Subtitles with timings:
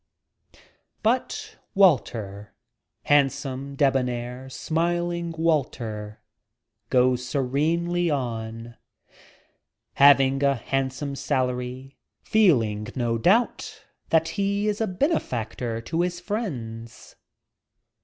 [1.03, 2.55] But Walter,
[3.03, 6.17] handsome, debonair, smiling Wal ter,
[6.89, 8.77] goes serenely on,
[9.93, 17.15] having a handsome salary, feeling, no doubt, that he is a benefactor to his friends.